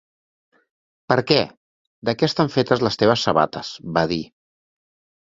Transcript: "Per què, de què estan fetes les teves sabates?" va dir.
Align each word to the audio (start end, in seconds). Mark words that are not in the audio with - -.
"Per 1.13 1.17
què, 1.33 1.37
de 2.11 2.17
què 2.21 2.31
estan 2.31 2.51
fetes 2.57 2.85
les 2.89 3.01
teves 3.05 3.29
sabates?" 3.31 3.73
va 4.01 4.09
dir. 4.17 4.23